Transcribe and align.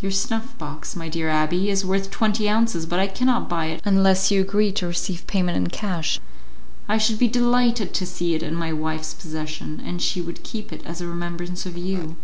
"Your 0.00 0.12
snuff 0.12 0.58
box, 0.58 0.94
my 0.94 1.08
dear 1.08 1.28
abbé, 1.30 1.68
is 1.68 1.86
worth 1.86 2.10
twenty 2.10 2.50
ounces, 2.50 2.84
but 2.84 2.98
I 2.98 3.06
cannot 3.06 3.48
buy 3.48 3.68
it 3.68 3.80
unless 3.86 4.30
you 4.30 4.42
agree 4.42 4.70
to 4.72 4.86
receive 4.86 5.26
payment 5.26 5.56
in 5.56 5.68
cash; 5.68 6.20
I 6.86 6.98
should 6.98 7.18
be 7.18 7.28
delighted 7.28 7.94
to 7.94 8.04
see 8.04 8.34
it 8.34 8.42
in 8.42 8.54
my 8.54 8.74
wife's 8.74 9.14
possession, 9.14 9.80
and 9.82 10.02
she 10.02 10.20
would 10.20 10.42
keep 10.42 10.70
it 10.70 10.84
as 10.84 11.00
a 11.00 11.06
remembrance 11.08 11.64
of 11.64 11.78
you." 11.78 12.16